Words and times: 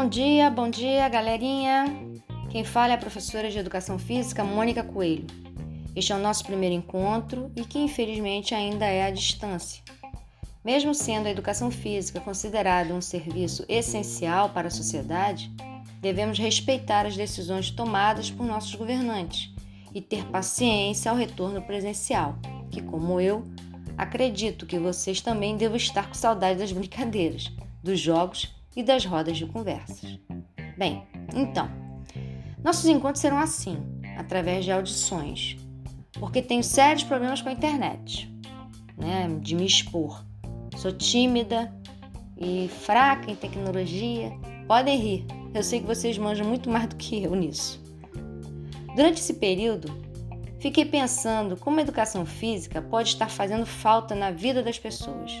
Bom 0.00 0.08
dia, 0.08 0.48
bom 0.48 0.70
dia, 0.70 1.06
galerinha. 1.10 1.84
Quem 2.48 2.64
fala 2.64 2.92
é 2.92 2.94
a 2.94 2.98
professora 2.98 3.50
de 3.50 3.58
Educação 3.58 3.98
Física, 3.98 4.42
Mônica 4.42 4.82
Coelho. 4.82 5.26
Este 5.94 6.10
é 6.10 6.16
o 6.16 6.18
nosso 6.18 6.42
primeiro 6.42 6.74
encontro 6.74 7.52
e 7.54 7.66
que 7.66 7.78
infelizmente 7.78 8.54
ainda 8.54 8.86
é 8.86 9.04
à 9.04 9.10
distância. 9.10 9.82
Mesmo 10.64 10.94
sendo 10.94 11.26
a 11.26 11.30
educação 11.30 11.70
física 11.70 12.18
considerada 12.18 12.94
um 12.94 13.02
serviço 13.02 13.62
essencial 13.68 14.48
para 14.48 14.68
a 14.68 14.70
sociedade, 14.70 15.52
devemos 16.00 16.38
respeitar 16.38 17.04
as 17.04 17.14
decisões 17.14 17.70
tomadas 17.70 18.30
por 18.30 18.46
nossos 18.46 18.74
governantes 18.74 19.52
e 19.94 20.00
ter 20.00 20.24
paciência 20.28 21.10
ao 21.10 21.16
retorno 21.16 21.60
presencial, 21.60 22.38
que, 22.70 22.80
como 22.80 23.20
eu, 23.20 23.44
acredito 23.98 24.64
que 24.64 24.78
vocês 24.78 25.20
também 25.20 25.58
devem 25.58 25.76
estar 25.76 26.08
com 26.08 26.14
saudade 26.14 26.58
das 26.58 26.72
brincadeiras, 26.72 27.52
dos 27.84 28.00
jogos 28.00 28.58
e 28.76 28.82
das 28.82 29.04
rodas 29.04 29.36
de 29.36 29.46
conversas. 29.46 30.18
Bem, 30.76 31.02
então, 31.34 31.68
nossos 32.62 32.86
encontros 32.86 33.20
serão 33.20 33.38
assim, 33.38 33.78
através 34.16 34.64
de 34.64 34.72
audições, 34.72 35.56
porque 36.18 36.42
tenho 36.42 36.62
sérios 36.62 37.04
problemas 37.04 37.40
com 37.40 37.48
a 37.48 37.52
internet, 37.52 38.32
né, 38.96 39.28
de 39.40 39.54
me 39.54 39.66
expor. 39.66 40.24
Sou 40.76 40.92
tímida 40.92 41.74
e 42.36 42.68
fraca 42.68 43.30
em 43.30 43.34
tecnologia. 43.34 44.32
Podem 44.66 44.98
rir, 44.98 45.26
eu 45.54 45.62
sei 45.62 45.80
que 45.80 45.86
vocês 45.86 46.16
manjam 46.16 46.46
muito 46.46 46.70
mais 46.70 46.86
do 46.86 46.96
que 46.96 47.22
eu 47.22 47.34
nisso. 47.34 47.82
Durante 48.94 49.20
esse 49.20 49.34
período, 49.34 49.92
fiquei 50.58 50.84
pensando 50.84 51.56
como 51.56 51.78
a 51.78 51.82
educação 51.82 52.26
física 52.26 52.82
pode 52.82 53.08
estar 53.08 53.30
fazendo 53.30 53.66
falta 53.66 54.14
na 54.14 54.30
vida 54.30 54.62
das 54.62 54.78
pessoas. 54.78 55.32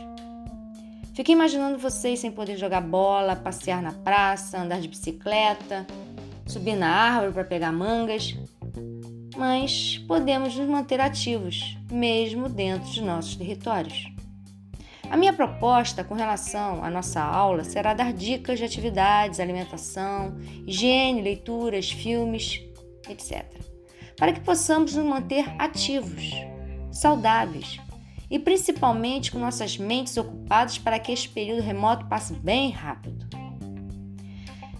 Fiquei 1.20 1.34
imaginando 1.34 1.76
vocês 1.76 2.18
sem 2.18 2.32
poder 2.32 2.56
jogar 2.56 2.80
bola, 2.80 3.36
passear 3.36 3.82
na 3.82 3.92
praça, 3.92 4.58
andar 4.58 4.80
de 4.80 4.88
bicicleta, 4.88 5.86
subir 6.46 6.74
na 6.74 6.88
árvore 6.88 7.34
para 7.34 7.44
pegar 7.44 7.70
mangas. 7.72 8.34
Mas 9.36 9.98
podemos 10.08 10.56
nos 10.56 10.66
manter 10.66 10.98
ativos, 10.98 11.76
mesmo 11.92 12.48
dentro 12.48 12.90
de 12.90 13.02
nossos 13.02 13.36
territórios. 13.36 14.10
A 15.10 15.16
minha 15.18 15.34
proposta 15.34 16.02
com 16.02 16.14
relação 16.14 16.82
à 16.82 16.90
nossa 16.90 17.20
aula 17.20 17.64
será 17.64 17.92
dar 17.92 18.14
dicas 18.14 18.58
de 18.58 18.64
atividades, 18.64 19.40
alimentação, 19.40 20.38
higiene, 20.66 21.20
leituras, 21.20 21.90
filmes, 21.90 22.62
etc., 23.10 23.44
para 24.16 24.32
que 24.32 24.40
possamos 24.40 24.94
nos 24.94 25.04
manter 25.04 25.44
ativos, 25.58 26.30
saudáveis, 26.90 27.78
e 28.30 28.38
principalmente 28.38 29.32
com 29.32 29.38
nossas 29.38 29.76
mentes 29.76 30.16
ocupadas 30.16 30.78
para 30.78 30.98
que 30.98 31.10
este 31.10 31.28
período 31.28 31.62
remoto 31.62 32.06
passe 32.06 32.32
bem 32.32 32.70
rápido. 32.70 33.26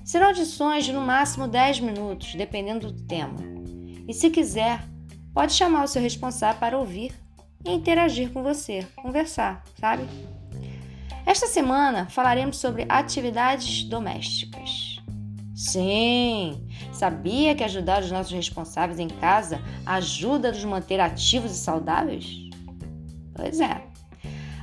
Serão 0.04 0.28
audições 0.28 0.84
de 0.84 0.92
no 0.92 1.00
máximo 1.00 1.48
10 1.48 1.80
minutos, 1.80 2.34
dependendo 2.34 2.92
do 2.92 3.02
tema. 3.02 3.38
E 4.08 4.14
se 4.14 4.30
quiser, 4.30 4.84
pode 5.34 5.52
chamar 5.52 5.84
o 5.84 5.88
seu 5.88 6.00
responsável 6.00 6.58
para 6.58 6.78
ouvir 6.78 7.12
e 7.64 7.72
interagir 7.72 8.32
com 8.32 8.42
você, 8.42 8.86
conversar, 8.96 9.62
sabe? 9.78 10.04
Esta 11.26 11.46
semana 11.46 12.08
falaremos 12.08 12.56
sobre 12.56 12.86
atividades 12.88 13.84
domésticas. 13.84 14.98
Sim, 15.54 16.66
sabia 16.92 17.54
que 17.54 17.62
ajudar 17.62 18.02
os 18.02 18.10
nossos 18.10 18.32
responsáveis 18.32 18.98
em 18.98 19.08
casa 19.08 19.60
ajuda 19.84 20.48
a 20.48 20.52
nos 20.52 20.64
manter 20.64 20.98
ativos 20.98 21.52
e 21.52 21.58
saudáveis? 21.58 22.49
Pois 23.40 23.58
é. 23.58 23.80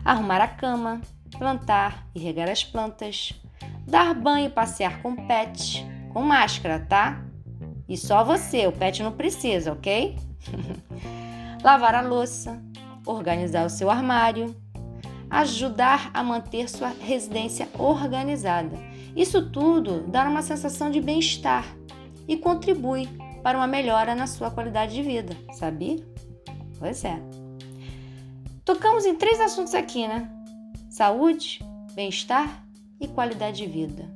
Arrumar 0.05 0.39
a 0.39 0.47
cama, 0.47 1.01
plantar 1.35 2.07
e 2.13 2.19
regar 2.19 2.47
as 2.47 2.63
plantas, 2.63 3.33
dar 3.87 4.13
banho 4.13 4.45
e 4.45 4.51
passear 4.51 5.01
com 5.01 5.13
o 5.13 5.27
pet, 5.27 5.83
com 6.13 6.21
máscara, 6.21 6.79
tá? 6.87 7.25
E 7.89 7.97
só 7.97 8.23
você, 8.23 8.67
o 8.67 8.71
pet 8.71 9.01
não 9.01 9.11
precisa, 9.11 9.73
ok? 9.73 10.15
Lavar 11.63 11.95
a 11.95 12.01
louça, 12.01 12.61
organizar 13.03 13.65
o 13.65 13.69
seu 13.69 13.89
armário, 13.89 14.55
ajudar 15.27 16.11
a 16.13 16.21
manter 16.21 16.69
sua 16.69 16.89
residência 16.89 17.67
organizada. 17.79 18.77
Isso 19.15 19.49
tudo 19.49 20.01
dá 20.07 20.25
uma 20.29 20.43
sensação 20.43 20.91
de 20.91 21.01
bem-estar 21.01 21.65
e 22.27 22.37
contribui 22.37 23.09
para 23.41 23.57
uma 23.57 23.65
melhora 23.65 24.13
na 24.13 24.27
sua 24.27 24.51
qualidade 24.51 24.93
de 24.93 25.01
vida, 25.01 25.35
sabia? 25.53 25.97
Pois 26.77 27.03
é. 27.03 27.46
Tocamos 28.67 29.05
em 29.05 29.15
três 29.15 29.39
assuntos 29.39 29.73
aqui, 29.73 30.05
né? 30.09 30.29
Saúde, 30.89 31.61
bem-estar 31.93 32.67
e 32.99 33.07
qualidade 33.07 33.63
de 33.63 33.65
vida. 33.65 34.13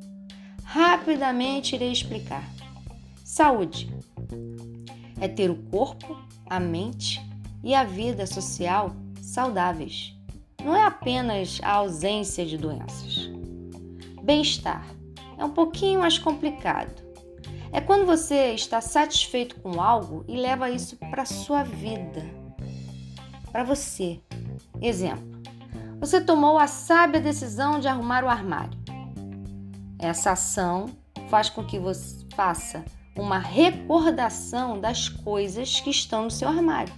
Rapidamente 0.62 1.73
irei 1.73 1.89
explicar. 1.89 2.44
Saúde 3.23 3.89
é 5.22 5.29
ter 5.29 5.50
o 5.50 5.56
corpo, 5.56 6.19
a 6.50 6.59
mente 6.59 7.22
e 7.63 7.73
a 7.73 7.85
vida 7.85 8.28
social 8.28 8.94
saudáveis. 9.22 10.13
Não 10.62 10.75
é 10.75 10.83
apenas 10.83 11.62
a 11.63 11.72
ausência 11.75 12.45
de 12.45 12.57
doenças. 12.57 13.29
Bem-estar 14.22 14.85
é 15.38 15.45
um 15.45 15.51
pouquinho 15.51 16.01
mais 16.01 16.19
complicado. 16.19 17.01
É 17.72 17.79
quando 17.79 18.06
você 18.06 18.51
está 18.53 18.81
satisfeito 18.81 19.62
com 19.62 19.81
algo 19.81 20.25
e 20.28 20.35
leva 20.35 20.69
isso 20.69 20.97
para 20.97 21.23
sua 21.23 21.63
vida, 21.63 22.22
para 23.50 23.63
você, 23.63 24.19
Exemplo: 24.81 25.31
você 26.00 26.19
tomou 26.19 26.58
a 26.58 26.66
sábia 26.66 27.22
decisão 27.22 27.80
de 27.80 27.88
arrumar 27.88 28.24
o 28.24 28.30
armário. 28.30 28.80
Essa 30.00 30.31
ação 30.31 30.90
faz 31.30 31.47
com 31.47 31.64
que 31.64 31.78
você 31.78 32.25
faça 32.36 32.84
uma 33.16 33.38
recordação 33.38 34.80
das 34.80 35.08
coisas 35.08 35.80
que 35.80 35.92
estão 35.92 36.24
no 36.24 36.31
seu 36.31 36.47
armário, 36.47 36.94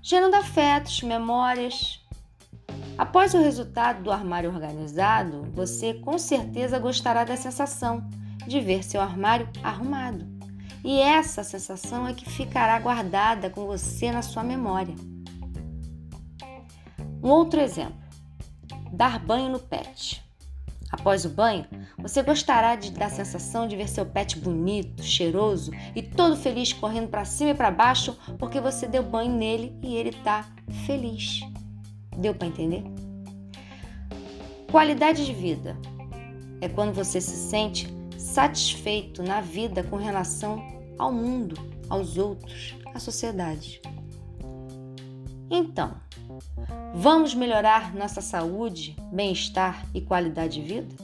gerando 0.00 0.36
afetos, 0.36 1.02
memórias. 1.02 2.02
Após 2.96 3.34
o 3.34 3.38
resultado 3.38 4.02
do 4.02 4.10
armário 4.10 4.50
organizado, 4.50 5.46
você 5.52 5.94
com 5.94 6.18
certeza 6.18 6.78
gostará 6.78 7.24
da 7.24 7.36
sensação 7.36 8.08
de 8.46 8.58
ver 8.60 8.82
seu 8.82 9.00
armário 9.00 9.48
arrumado. 9.62 10.26
E 10.82 10.98
essa 10.98 11.44
sensação 11.44 12.06
é 12.06 12.14
que 12.14 12.28
ficará 12.28 12.78
guardada 12.78 13.50
com 13.50 13.66
você 13.66 14.10
na 14.10 14.22
sua 14.22 14.42
memória. 14.42 14.94
Um 17.22 17.28
outro 17.28 17.60
exemplo: 17.60 17.98
dar 18.92 19.18
banho 19.18 19.50
no 19.50 19.58
pet. 19.58 20.22
Após 20.90 21.24
o 21.24 21.28
banho, 21.28 21.64
você 21.98 22.20
gostará 22.20 22.74
de, 22.74 22.90
da 22.90 23.08
sensação 23.08 23.68
de 23.68 23.76
ver 23.76 23.88
seu 23.88 24.04
pet 24.04 24.36
bonito, 24.40 25.04
cheiroso 25.04 25.70
e 25.94 26.02
todo 26.02 26.36
feliz 26.36 26.72
correndo 26.72 27.08
para 27.08 27.24
cima 27.24 27.50
e 27.50 27.54
para 27.54 27.70
baixo 27.70 28.18
porque 28.38 28.60
você 28.60 28.88
deu 28.88 29.04
banho 29.04 29.32
nele 29.32 29.78
e 29.82 29.94
ele 29.94 30.08
está 30.08 30.44
feliz. 30.86 31.42
Deu 32.18 32.34
para 32.34 32.48
entender? 32.48 32.82
Qualidade 34.68 35.24
de 35.24 35.32
vida 35.32 35.76
é 36.60 36.68
quando 36.68 36.92
você 36.92 37.20
se 37.20 37.36
sente 37.36 37.88
satisfeito 38.18 39.22
na 39.22 39.40
vida 39.40 39.82
com 39.84 39.96
relação 39.96 40.60
ao 40.98 41.12
mundo, 41.12 41.54
aos 41.88 42.18
outros, 42.18 42.76
à 42.94 42.98
sociedade. 42.98 43.80
Então, 45.50 45.96
Vamos 46.94 47.34
melhorar 47.34 47.94
nossa 47.94 48.20
saúde, 48.20 48.96
bem-estar 49.12 49.86
e 49.94 50.00
qualidade 50.00 50.60
de 50.60 50.62
vida? 50.62 50.94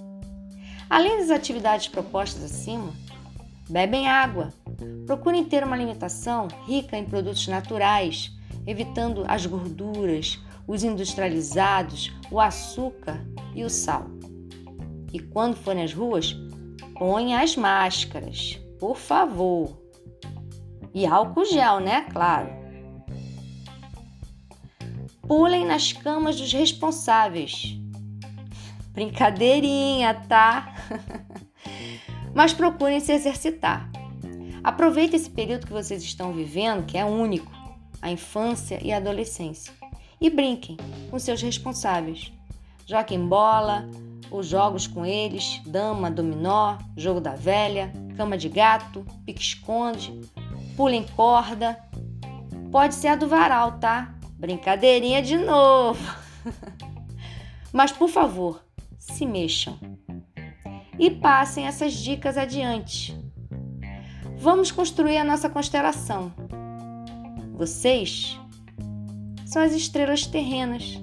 Além 0.90 1.18
das 1.18 1.30
atividades 1.30 1.88
propostas 1.88 2.44
acima, 2.44 2.92
bebem 3.68 4.08
água. 4.08 4.52
Procurem 5.06 5.44
ter 5.44 5.64
uma 5.64 5.74
alimentação 5.74 6.48
rica 6.66 6.96
em 6.96 7.04
produtos 7.04 7.46
naturais, 7.48 8.32
evitando 8.66 9.24
as 9.26 9.46
gorduras, 9.46 10.40
os 10.66 10.82
industrializados, 10.82 12.12
o 12.30 12.40
açúcar 12.40 13.24
e 13.54 13.64
o 13.64 13.70
sal. 13.70 14.06
E 15.12 15.20
quando 15.20 15.56
forem 15.56 15.84
às 15.84 15.92
ruas, 15.92 16.36
ponha 16.98 17.40
as 17.40 17.56
máscaras, 17.56 18.58
por 18.78 18.96
favor. 18.96 19.80
E 20.92 21.06
álcool 21.06 21.44
gel, 21.44 21.80
né? 21.80 22.02
Claro. 22.12 22.65
Pulem 25.26 25.66
nas 25.66 25.92
camas 25.92 26.36
dos 26.36 26.52
responsáveis. 26.52 27.76
Brincadeirinha, 28.92 30.14
tá? 30.28 30.74
Mas 32.32 32.52
procurem 32.52 33.00
se 33.00 33.12
exercitar. 33.12 33.90
Aproveitem 34.62 35.18
esse 35.18 35.30
período 35.30 35.66
que 35.66 35.72
vocês 35.72 36.02
estão 36.02 36.32
vivendo, 36.32 36.86
que 36.86 36.96
é 36.96 37.04
único, 37.04 37.50
a 38.00 38.10
infância 38.10 38.78
e 38.82 38.92
a 38.92 38.98
adolescência, 38.98 39.72
e 40.20 40.30
brinquem 40.30 40.76
com 41.10 41.18
seus 41.18 41.42
responsáveis. 41.42 42.32
Joguem 42.86 43.26
bola, 43.26 43.88
os 44.30 44.46
jogos 44.46 44.86
com 44.86 45.04
eles, 45.04 45.60
dama, 45.66 46.10
dominó, 46.10 46.78
jogo 46.96 47.20
da 47.20 47.34
velha, 47.34 47.92
cama 48.16 48.38
de 48.38 48.48
gato, 48.48 49.04
pique-esconde, 49.24 50.20
pulem 50.76 51.04
corda. 51.16 51.78
Pode 52.70 52.94
ser 52.94 53.08
a 53.08 53.16
do 53.16 53.28
varal, 53.28 53.78
tá? 53.78 54.15
Brincadeirinha 54.36 55.22
de 55.22 55.36
novo. 55.36 56.00
Mas 57.72 57.92
por 57.92 58.08
favor, 58.08 58.62
se 58.98 59.26
mexam. 59.26 59.78
e 60.98 61.10
passem 61.10 61.66
essas 61.66 61.92
dicas 61.92 62.38
adiante. 62.38 63.14
Vamos 64.38 64.70
construir 64.70 65.18
a 65.18 65.24
nossa 65.24 65.48
constelação. 65.48 66.32
Vocês 67.54 68.38
são 69.44 69.62
as 69.62 69.72
estrelas 69.72 70.26
terrenas. 70.26 71.02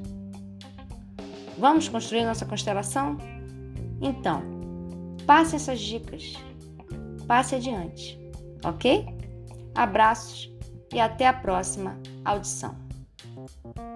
Vamos 1.57 1.87
construir 1.87 2.25
nossa 2.25 2.45
constelação? 2.45 3.17
Então, 4.01 4.43
passe 5.25 5.55
essas 5.55 5.79
dicas. 5.79 6.33
Passe 7.27 7.55
adiante, 7.55 8.19
ok? 8.63 9.05
Abraços 9.73 10.51
e 10.93 10.99
até 10.99 11.27
a 11.27 11.33
próxima 11.33 11.97
audição. 12.25 12.75
Bye. 13.43 13.92